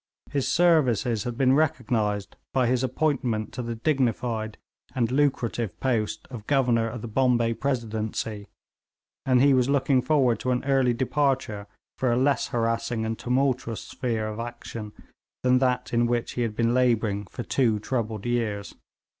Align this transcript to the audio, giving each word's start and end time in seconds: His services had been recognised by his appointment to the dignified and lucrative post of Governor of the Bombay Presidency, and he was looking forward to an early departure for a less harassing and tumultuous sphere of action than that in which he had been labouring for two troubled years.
His 0.31 0.47
services 0.47 1.25
had 1.25 1.37
been 1.37 1.53
recognised 1.53 2.35
by 2.53 2.65
his 2.65 2.83
appointment 2.83 3.53
to 3.53 3.61
the 3.61 3.75
dignified 3.75 4.57
and 4.95 5.11
lucrative 5.11 5.79
post 5.79 6.27
of 6.31 6.47
Governor 6.47 6.89
of 6.89 7.03
the 7.03 7.07
Bombay 7.07 7.53
Presidency, 7.53 8.47
and 9.27 9.43
he 9.43 9.53
was 9.53 9.69
looking 9.69 10.01
forward 10.01 10.39
to 10.39 10.49
an 10.49 10.63
early 10.63 10.95
departure 10.95 11.67
for 11.99 12.11
a 12.11 12.17
less 12.17 12.47
harassing 12.47 13.05
and 13.05 13.19
tumultuous 13.19 13.81
sphere 13.81 14.27
of 14.27 14.39
action 14.39 14.91
than 15.43 15.59
that 15.59 15.93
in 15.93 16.07
which 16.07 16.31
he 16.31 16.41
had 16.41 16.55
been 16.55 16.73
labouring 16.73 17.27
for 17.27 17.43
two 17.43 17.77
troubled 17.77 18.25
years. 18.25 18.73